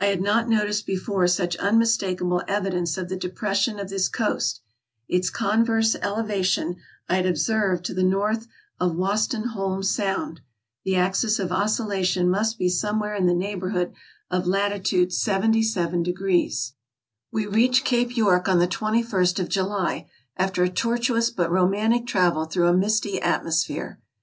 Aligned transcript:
I 0.00 0.06
had 0.06 0.22
not 0.22 0.48
noticed 0.48 0.86
before 0.86 1.26
such 1.28 1.54
unmistakable 1.58 2.42
evidence 2.48 2.96
of 2.96 3.10
the 3.10 3.16
depression 3.18 3.78
of 3.78 3.90
this 3.90 4.08
coast; 4.08 4.62
its 5.06 5.28
converse 5.28 5.94
elevation 5.96 6.76
I 7.10 7.16
had 7.16 7.26
observed 7.26 7.84
to 7.84 7.92
the 7.92 8.02
north 8.04 8.46
of 8.80 8.96
Wostenholme 8.96 9.82
Sound. 9.84 10.40
The 10.86 10.96
axis 10.96 11.38
of 11.38 11.52
oscillation 11.52 12.30
must 12.30 12.56
be 12.58 12.70
somewhere 12.70 13.14
in 13.14 13.26
the 13.26 13.34
neighborhood 13.34 13.92
of 14.30 14.46
latitude 14.46 15.12
77 15.12 16.04
°. 16.04 16.72
We 17.30 17.44
reached 17.46 17.84
Cape 17.84 18.16
York 18.16 18.48
on 18.48 18.60
the 18.60 18.66
twenty 18.66 19.02
first 19.02 19.38
of 19.38 19.50
July, 19.50 20.08
after 20.38 20.62
a 20.62 20.70
tortuous 20.70 21.28
but 21.28 21.50
romantic 21.50 22.06
travel 22.06 22.46
through 22.46 22.68
a 22.68 22.72
misty 22.74 23.20
atmosphere. 23.20 24.00